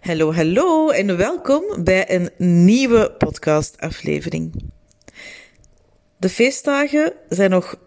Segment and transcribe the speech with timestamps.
[0.00, 2.30] Hallo, hallo en welkom bij een
[2.64, 4.62] nieuwe podcastaflevering.
[6.16, 7.78] De feestdagen zijn nog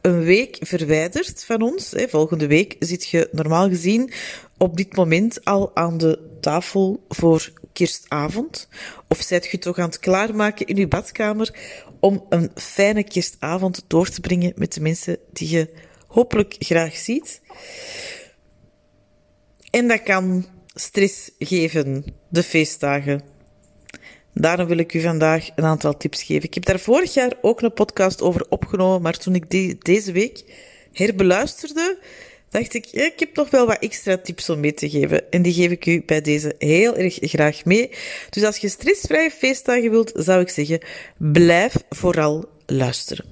[0.00, 1.92] een week verwijderd van ons.
[1.96, 4.12] Volgende week zit je normaal gezien
[4.58, 8.68] op dit moment al aan de tafel voor kerstavond.
[9.08, 11.54] Of zijt je toch aan het klaarmaken in je badkamer
[12.00, 15.72] om een fijne kerstavond door te brengen met de mensen die je
[16.06, 17.40] hopelijk graag ziet.
[19.70, 23.22] En dat kan stress geven, de feestdagen.
[24.34, 26.44] Daarom wil ik u vandaag een aantal tips geven.
[26.44, 30.12] Ik heb daar vorig jaar ook een podcast over opgenomen, maar toen ik die deze
[30.12, 30.44] week
[30.92, 31.98] herbeluisterde,
[32.50, 35.30] dacht ik, ik heb nog wel wat extra tips om mee te geven.
[35.30, 37.90] En die geef ik u bij deze heel erg graag mee.
[38.30, 40.80] Dus als je stressvrije feestdagen wilt, zou ik zeggen,
[41.18, 43.24] blijf vooral luisteren.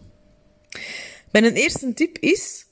[1.33, 2.67] Mijn eerste tip is,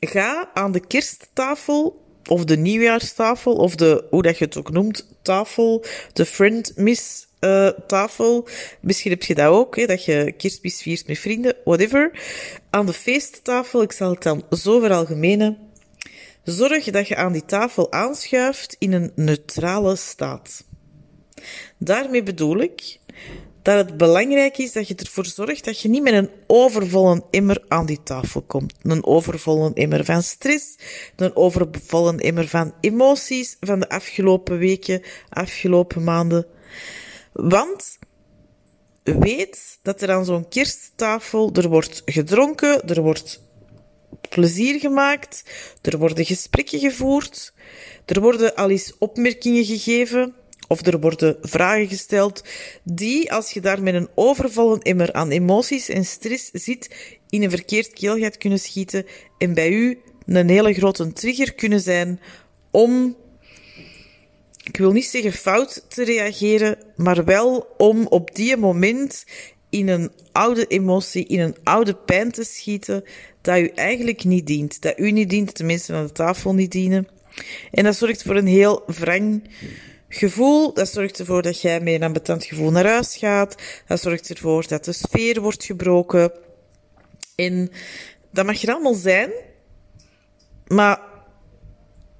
[0.00, 5.06] ga aan de kersttafel of de nieuwjaarstafel, of de, hoe dat je het ook noemt,
[5.22, 8.48] tafel, de friend miss uh, tafel.
[8.80, 12.10] Misschien heb je dat ook, hè, dat je kerstmis viert met vrienden, whatever.
[12.70, 15.58] Aan de feesttafel, ik zal het dan zo veralgemenen.
[16.44, 20.64] Zorg dat je aan die tafel aanschuift in een neutrale staat.
[21.78, 22.98] Daarmee bedoel ik
[23.66, 27.64] dat het belangrijk is dat je ervoor zorgt dat je niet met een overvolle emmer
[27.68, 28.74] aan die tafel komt.
[28.82, 30.76] Een overvolle emmer van stress,
[31.16, 36.46] een overvolle emmer van emoties van de afgelopen weken, afgelopen maanden.
[37.32, 37.98] Want
[39.02, 43.42] weet dat er aan zo'n kersttafel, er wordt gedronken, er wordt
[44.28, 45.44] plezier gemaakt,
[45.82, 47.52] er worden gesprekken gevoerd,
[48.04, 50.34] er worden al eens opmerkingen gegeven,
[50.68, 52.44] of er worden vragen gesteld
[52.82, 56.96] die, als je daar met een overvallen emmer aan emoties en stress zit,
[57.28, 59.06] in een verkeerd keelgat kunnen schieten
[59.38, 62.20] en bij u een hele grote trigger kunnen zijn
[62.70, 63.16] om,
[64.64, 69.24] ik wil niet zeggen fout te reageren, maar wel om op die moment
[69.70, 73.04] in een oude emotie, in een oude pijn te schieten,
[73.40, 74.82] dat u eigenlijk niet dient.
[74.82, 77.08] Dat u niet dient, de mensen aan de tafel niet dienen.
[77.70, 79.42] En dat zorgt voor een heel wrang
[80.08, 80.72] gevoel.
[80.72, 83.54] Dat zorgt ervoor dat jij met een ambetant gevoel naar huis gaat.
[83.86, 86.32] Dat zorgt ervoor dat de sfeer wordt gebroken.
[87.34, 87.70] En
[88.30, 89.30] dat mag er allemaal zijn.
[90.66, 91.00] Maar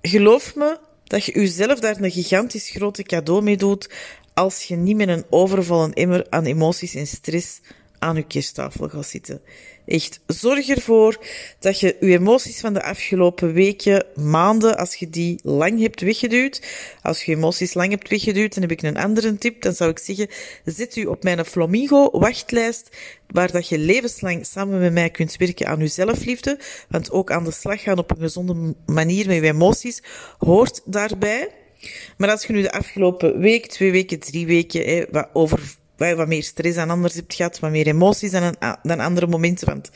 [0.00, 3.90] geloof me dat je jezelf daar een gigantisch grote cadeau mee doet
[4.34, 7.60] als je niet met een overvallen emmer aan emoties en stress
[7.98, 9.40] aan je kersttafel gaat zitten.
[9.86, 11.24] Echt, zorg ervoor
[11.58, 16.62] dat je je emoties van de afgelopen weken, maanden, als je die lang hebt weggeduwd,
[17.02, 19.62] als je emoties lang hebt weggeduwd, dan heb ik een andere tip.
[19.62, 20.28] Dan zou ik zeggen,
[20.64, 22.96] zet u op mijn Flamingo wachtlijst,
[23.26, 26.58] waar dat je levenslang samen met mij kunt werken aan uw zelfliefde.
[26.88, 30.02] Want ook aan de slag gaan op een gezonde manier met je emoties
[30.38, 31.48] hoort daarbij.
[32.16, 36.42] Maar als je nu de afgelopen week, twee weken, drie weken, wat over wat meer
[36.42, 39.66] stress dan anders hebt gehad, wat meer emoties dan, dan andere momenten.
[39.66, 39.90] Want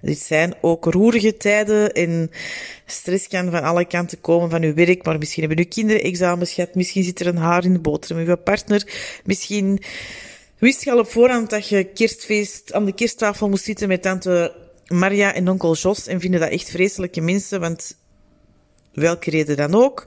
[0.00, 2.30] dit zijn ook roerige tijden en
[2.86, 6.52] stress kan van alle kanten komen van uw werk, maar misschien hebben uw kinderen examens
[6.52, 8.86] gehad, misschien zit er een haar in de boter met uw partner,
[9.24, 9.82] misschien
[10.58, 14.54] wist je al op voorhand dat je kerstfeest aan de kersttafel moest zitten met tante
[14.86, 17.96] Maria en onkel Jos en vinden dat echt vreselijke mensen, want
[18.98, 20.06] welke reden dan ook.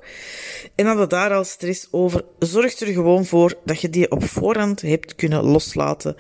[0.76, 2.24] En hadden daar al stress over.
[2.40, 6.16] Zorg er gewoon voor dat je die op voorhand hebt kunnen loslaten.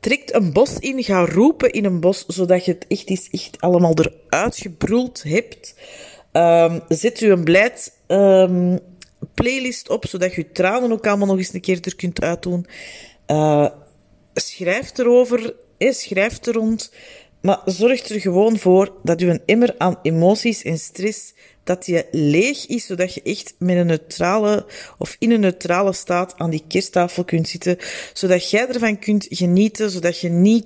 [0.00, 3.60] Trek een bos in, ga roepen in een bos, zodat je het echt is echt
[3.60, 5.74] allemaal eruit gebruld hebt.
[6.32, 8.78] Um, zet u een blijd um,
[9.34, 12.66] playlist op, zodat je tranen ook allemaal nog eens een keer er kunt uitdoen.
[13.26, 13.68] Uh,
[14.34, 16.92] schrijf erover, eh, schrijf er rond.
[17.40, 21.34] Maar zorg er gewoon voor dat u een emmer aan emoties en stress
[21.76, 24.66] dat je leeg is, zodat je echt met een neutrale
[24.98, 27.76] of in een neutrale staat aan die kersttafel kunt zitten,
[28.12, 30.64] zodat jij ervan kunt genieten, zodat je niet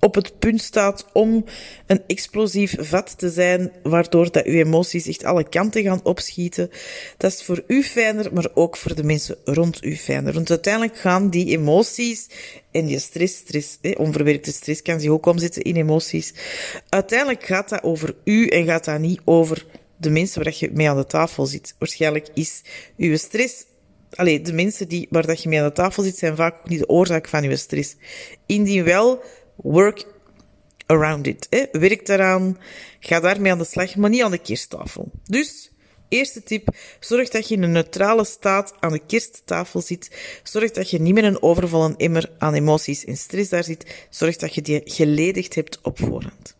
[0.00, 1.44] op het punt staat om
[1.86, 6.70] een explosief vat te zijn, waardoor dat uw emoties echt alle kanten gaan opschieten.
[7.16, 10.32] Dat is voor u fijner, maar ook voor de mensen rond u fijner.
[10.32, 12.26] Want uiteindelijk gaan die emoties
[12.70, 16.34] en die stress, stress, onverwerkte stress kan zich ook omzetten in emoties.
[16.88, 20.90] Uiteindelijk gaat dat over u en gaat dat niet over de mensen waar je mee
[20.90, 21.74] aan de tafel zit.
[21.78, 22.62] Waarschijnlijk is
[22.96, 23.64] uw stress
[24.14, 26.68] Allee, de mensen die, waar dat je mee aan de tafel zit, zijn vaak ook
[26.68, 27.96] niet de oorzaak van uw stress.
[28.46, 29.22] Indien wel,
[29.56, 30.06] work
[30.86, 31.46] around it.
[31.50, 31.64] Hè.
[31.72, 32.58] Werk daaraan,
[33.00, 35.10] ga daarmee aan de slag, maar niet aan de kersttafel.
[35.24, 35.70] Dus,
[36.08, 36.68] eerste tip,
[37.00, 40.10] zorg dat je in een neutrale staat aan de kersttafel zit.
[40.42, 44.06] Zorg dat je niet met een overvallen emmer aan emoties en stress daar zit.
[44.10, 46.56] Zorg dat je die geledigd hebt op voorhand.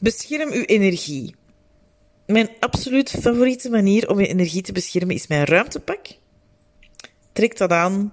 [0.00, 1.34] Bescherm uw energie.
[2.26, 6.06] mijn absoluut favoriete manier om je energie te beschermen is mijn ruimtepak.
[7.32, 8.12] Trek dat aan.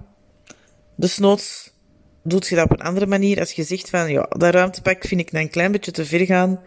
[0.96, 1.72] Desnoods
[2.24, 3.40] doet je dat op een andere manier.
[3.40, 6.62] Als je zegt van, ja, dat ruimtepak vind ik een klein beetje te ver gaan.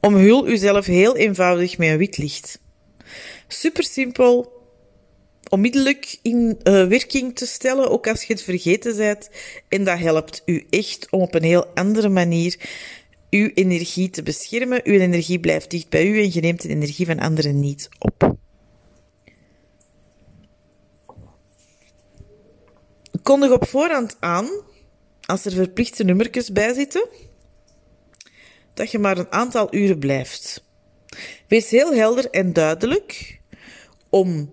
[0.00, 2.60] Omhul jezelf heel eenvoudig met een wit licht.
[3.48, 4.54] Super simpel.
[5.48, 9.30] Onmiddellijk in uh, werking te stellen, ook als je het vergeten bent.
[9.68, 12.56] En dat helpt u echt om op een heel andere manier
[13.42, 14.80] uw energie te beschermen.
[14.84, 18.34] Uw energie blijft dicht bij u en je neemt de energie van anderen niet op.
[23.22, 24.48] Kondig op voorhand aan,
[25.20, 27.08] als er verplichte nummertjes bij zitten,
[28.74, 30.64] dat je maar een aantal uren blijft.
[31.48, 33.40] Wees heel helder en duidelijk
[34.10, 34.50] om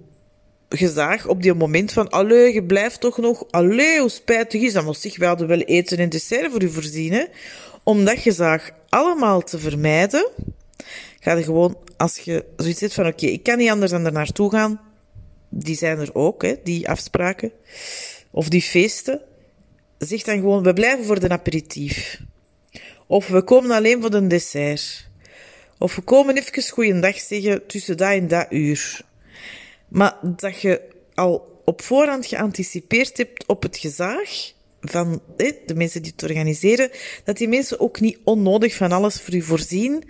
[0.69, 4.85] gezaag op die moment van, allee, je blijft toch nog, allee, hoe spijtig is dat,
[4.85, 7.25] maar zich, we hadden wel eten en dessert voor u voorzien, hè
[7.83, 10.29] om dat gezaag allemaal te vermijden,
[11.19, 14.11] ga je gewoon, als je zoiets zit van, oké, ik kan niet anders dan er
[14.11, 14.81] naartoe gaan,
[15.49, 17.51] die zijn er ook, hè, die afspraken,
[18.31, 19.21] of die feesten,
[19.97, 22.21] zeg dan gewoon, we blijven voor de aperitief.
[23.07, 25.09] Of we komen alleen voor de dessert.
[25.77, 29.01] Of we komen even goeiedag zeggen tussen dat en dat uur.
[29.87, 30.81] Maar dat je
[31.13, 34.51] al op voorhand geanticipeerd hebt op het gezaag,
[34.83, 35.21] van
[35.65, 36.89] de mensen die het organiseren,
[37.23, 40.03] dat die mensen ook niet onnodig van alles voor u voorzien.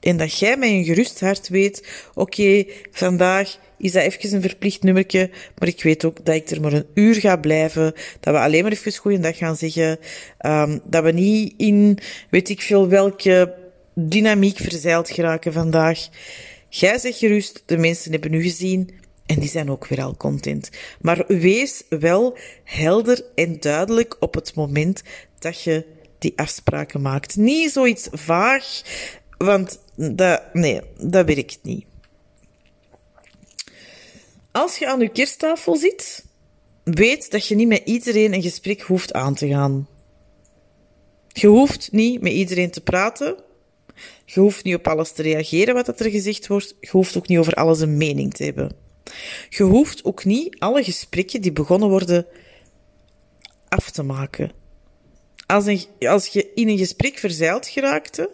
[0.00, 4.82] En dat jij met een gerust hart weet, oké, vandaag is dat even een verplicht
[4.82, 8.40] nummertje, maar ik weet ook dat ik er maar een uur ga blijven, dat we
[8.40, 9.98] alleen maar even goeiedag gaan zeggen,
[10.46, 11.98] um, dat we niet in,
[12.30, 13.54] weet ik veel welke
[13.94, 16.08] dynamiek verzeild geraken vandaag.
[16.68, 18.90] Jij zegt gerust, de mensen hebben u gezien,
[19.26, 20.70] en die zijn ook weer al content.
[21.00, 25.02] Maar wees wel helder en duidelijk op het moment
[25.38, 25.86] dat je
[26.18, 27.36] die afspraken maakt.
[27.36, 28.82] Niet zoiets vaag,
[29.38, 31.84] want dat, nee, dat werkt niet.
[34.52, 36.24] Als je aan je kersttafel zit,
[36.84, 39.88] weet dat je niet met iedereen een gesprek hoeft aan te gaan.
[41.28, 43.36] Je hoeft niet met iedereen te praten.
[44.24, 46.76] Je hoeft niet op alles te reageren wat er gezegd wordt.
[46.80, 48.83] Je hoeft ook niet over alles een mening te hebben.
[49.56, 52.26] Je hoeft ook niet alle gesprekken die begonnen worden
[53.68, 54.50] af te maken.
[55.46, 58.30] Als, als je in een gesprek verzeild geraakte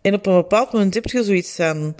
[0.00, 1.94] en op een bepaald moment heb je zoiets van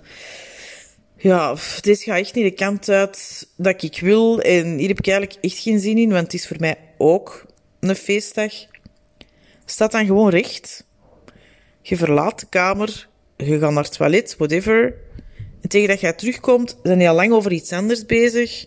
[1.17, 5.07] ja, dit gaat echt niet de kant uit dat ik wil en hier heb ik
[5.07, 7.47] eigenlijk echt geen zin in, want het is voor mij ook
[7.81, 8.53] een feestdag.
[9.65, 10.87] Staat dan gewoon recht.
[11.83, 14.95] Je verlaat de kamer, je gaat naar het toilet, whatever.
[15.63, 18.67] En tegen dat jij terugkomt, zijn je al lang over iets anders bezig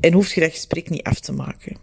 [0.00, 1.76] en hoef je dat gesprek niet af te maken.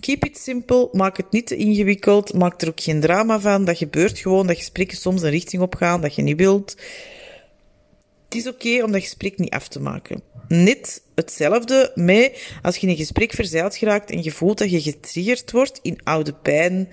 [0.00, 3.64] Keep it simple, maak het niet te ingewikkeld, maak er ook geen drama van.
[3.64, 6.76] Dat gebeurt gewoon, dat gesprekken soms een richting op gaan dat je niet wilt.
[8.24, 10.22] Het is oké om dat gesprek niet af te maken.
[10.48, 14.80] Net hetzelfde met als je in een gesprek verzeild geraakt en je voelt dat je
[14.80, 16.88] getriggerd wordt in oude pijn,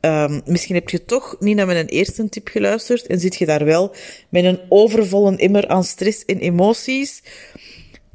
[0.00, 3.64] Um, misschien heb je toch niet naar mijn eerste tip geluisterd en zit je daar
[3.64, 3.94] wel
[4.28, 7.22] met een overvolle immer aan stress en emoties.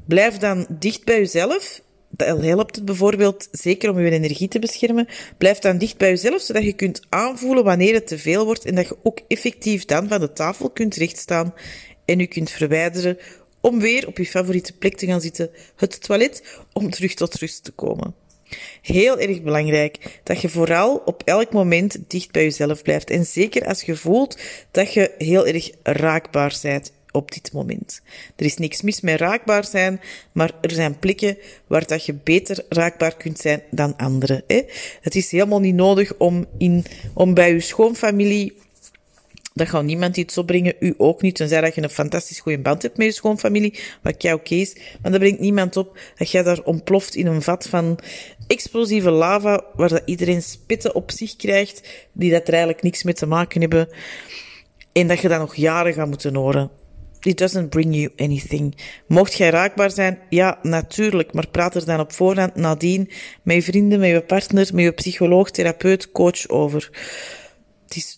[0.06, 1.82] Blijf dan dicht bij jezelf.
[2.10, 5.08] Dat helpt het bijvoorbeeld zeker om je energie te beschermen.
[5.38, 8.76] Blijf dan dicht bij jezelf, zodat je kunt aanvoelen wanneer het te veel wordt en
[8.76, 11.54] dat je ook effectief dan van de tafel kunt rechtstaan
[12.06, 13.18] en je kunt verwijderen
[13.62, 17.64] om weer op je favoriete plek te gaan zitten, het toilet, om terug tot rust
[17.64, 18.16] te komen.
[18.82, 23.10] Heel erg belangrijk dat je vooral op elk moment dicht bij jezelf blijft.
[23.10, 24.38] En zeker als je voelt
[24.72, 28.02] dat je heel erg raakbaar bent op dit moment.
[28.36, 32.66] Er is niks mis met raakbaar zijn, maar er zijn plekken waar dat je beter
[32.70, 34.44] raakbaar kunt zijn dan anderen.
[34.48, 34.62] Hè?
[35.02, 38.58] Het is helemaal niet nodig om, in, om bij je schoonfamilie
[39.54, 42.82] dat gaat niemand iets opbrengen, u ook niet, tenzij dat je een fantastisch goede band
[42.82, 44.76] hebt met je schoonfamilie, wat jij oké is.
[45.02, 48.00] Maar dat brengt niemand op dat jij daar ontploft in een vat van
[48.48, 53.14] explosieve lava, waar dat iedereen spitten op zich krijgt, die dat er eigenlijk niks mee
[53.14, 53.90] te maken hebben.
[54.92, 56.70] En dat je dan nog jaren gaat moeten horen.
[57.20, 58.76] It doesn't bring you anything.
[59.08, 60.20] Mocht jij raakbaar zijn?
[60.30, 61.34] Ja, natuurlijk.
[61.34, 63.10] Maar praat er dan op voorhand nadien
[63.44, 66.90] met je vrienden, met je partner, met je psycholoog, therapeut, coach over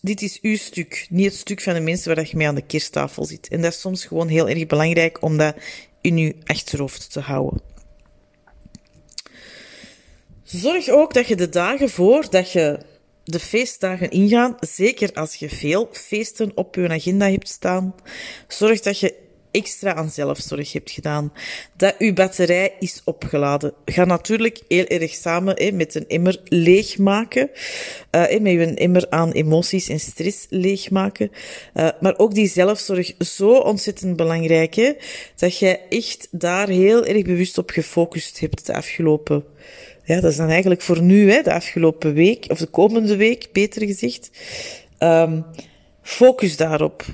[0.02, 2.66] dit is uw stuk, niet het stuk van de mensen waar je mee aan de
[2.66, 3.48] kersttafel zit.
[3.48, 5.56] En dat is soms gewoon heel erg belangrijk om dat
[6.02, 7.62] in je achterhoofd te houden.
[10.44, 12.80] Zorg ook dat je de dagen voor dat je
[13.24, 17.96] de feestdagen ingaan, zeker als je veel feesten op je agenda hebt staan,
[18.48, 19.25] zorg dat je
[19.56, 21.34] extra aan zelfzorg hebt gedaan,
[21.78, 23.74] dat uw batterij is opgeladen.
[23.86, 27.50] Ga natuurlijk heel erg samen hè, met een emmer leegmaken,
[28.12, 31.32] uh, met een emmer aan emoties en stress leegmaken.
[31.74, 34.92] Uh, maar ook die zelfzorg zo ontzettend belangrijk, hè,
[35.36, 39.44] dat jij echt daar heel erg bewust op gefocust hebt de afgelopen
[40.06, 43.50] ja, dat is dan eigenlijk voor nu, hè, de afgelopen week, of de komende week,
[43.52, 44.32] beter gezegd.
[45.00, 45.46] Um,
[46.02, 47.06] focus daarop.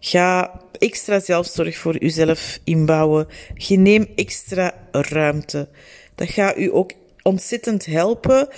[0.00, 3.26] Ga extra zelfzorg voor uzelf inbouwen.
[3.54, 5.68] Je neem extra ruimte.
[6.14, 8.48] Dat gaat u ook ontzettend helpen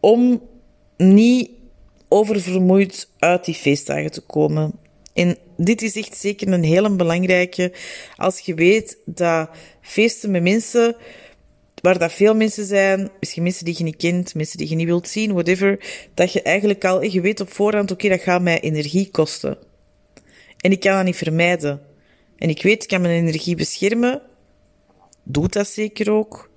[0.00, 0.42] om
[0.96, 1.50] niet
[2.08, 4.72] oververmoeid uit die feestdagen te komen.
[5.12, 7.72] En dit is echt zeker een hele belangrijke
[8.16, 9.48] als je weet dat
[9.80, 10.96] feesten met mensen
[11.80, 14.86] waar dat veel mensen zijn, misschien mensen die je niet kent, mensen die je niet
[14.86, 15.78] wilt zien, whatever,
[16.14, 19.58] dat je eigenlijk al, je weet op voorhand, oké, dat gaat mij energie kosten.
[20.62, 21.80] En ik kan dat niet vermijden.
[22.38, 24.22] En ik weet, ik kan mijn energie beschermen.
[25.22, 26.50] Doet dat zeker ook.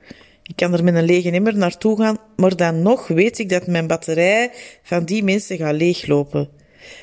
[0.43, 3.67] Ik kan er met een lege emmer naartoe gaan, maar dan nog weet ik dat
[3.67, 4.51] mijn batterij
[4.83, 6.49] van die mensen gaat leeglopen.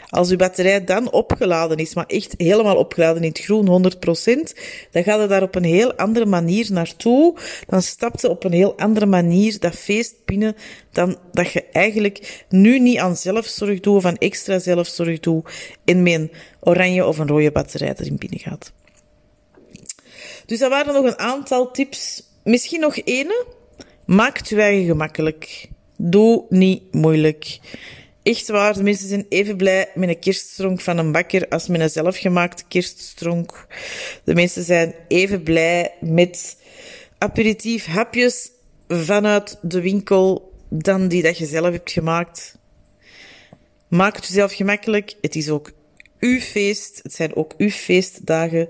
[0.08, 4.52] Als uw batterij dan opgeladen is, maar echt helemaal opgeladen in het groen, 100%,
[4.90, 7.36] dan gaat het daar op een heel andere manier naartoe.
[7.66, 10.56] Dan stapt ze op een heel andere manier dat feest binnen
[10.90, 15.50] dan dat je eigenlijk nu niet aan zelfzorg doet of aan extra zelfzorg doet
[15.84, 18.72] en met een oranje of een rode batterij erin binnen gaat.
[20.46, 22.22] Dus dat waren nog een aantal tips.
[22.44, 23.46] Misschien nog ene.
[24.06, 25.68] Maak het gemakkelijk.
[25.96, 27.58] Doe niet moeilijk.
[28.22, 31.80] Echt waar, de mensen zijn even blij met een kerststronk van een bakker als met
[31.80, 33.66] een zelfgemaakte kerststronk.
[34.24, 36.56] De mensen zijn even blij met
[37.18, 38.50] aperitief hapjes
[38.88, 42.58] vanuit de winkel dan die dat je zelf hebt gemaakt.
[43.88, 45.14] Maak het jezelf gemakkelijk.
[45.20, 45.70] Het is ook
[46.22, 47.00] uw feest.
[47.02, 48.68] Het zijn ook uw feestdagen.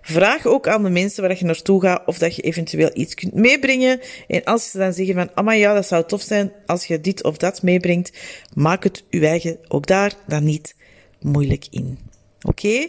[0.00, 3.34] Vraag ook aan de mensen waar je naartoe gaat of dat je eventueel iets kunt
[3.34, 4.00] meebrengen.
[4.28, 7.00] En als ze dan zeggen van, ah maar ja, dat zou tof zijn als je
[7.00, 8.12] dit of dat meebrengt,
[8.54, 10.74] maak het uw eigen ook daar dan niet
[11.20, 11.98] moeilijk in.
[12.42, 12.88] Oké?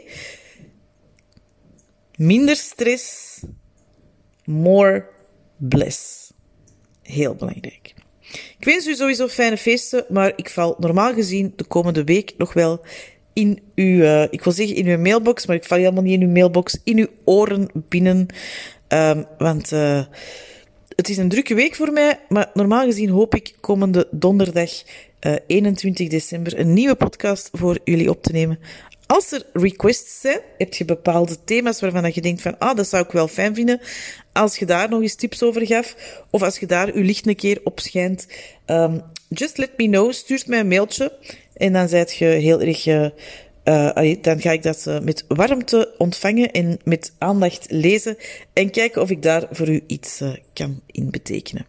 [2.15, 3.39] Minder stress,
[4.45, 5.05] more
[5.57, 6.31] bliss.
[7.01, 7.93] Heel belangrijk.
[8.59, 12.53] Ik wens u sowieso fijne feesten, maar ik val normaal gezien de komende week nog
[12.53, 12.85] wel
[13.35, 16.27] in uw, uh, ik wil zeggen in uw mailbox, maar ik val helemaal niet in
[16.27, 18.27] uw mailbox, in uw oren binnen.
[18.87, 20.03] Um, want uh,
[20.95, 25.33] het is een drukke week voor mij, maar normaal gezien hoop ik komende donderdag uh,
[25.33, 28.59] eh, 21 december een nieuwe podcast voor jullie op te nemen.
[29.05, 33.03] Als er requests zijn, heb je bepaalde thema's waarvan je denkt van, ah, dat zou
[33.03, 33.81] ik wel fijn vinden.
[34.33, 35.95] Als je daar nog eens tips over gaf,
[36.29, 38.27] of als je daar uw licht een keer op schijnt,
[38.65, 39.01] um,
[39.35, 40.11] just let me know.
[40.11, 41.17] Stuurt mij een mailtje.
[41.53, 46.51] En dan zijt je heel erg, uh, dan ga ik dat uh, met warmte ontvangen
[46.51, 48.17] en met aandacht lezen
[48.53, 50.21] en kijken of ik daar voor u iets
[50.53, 51.65] kan in betekenen.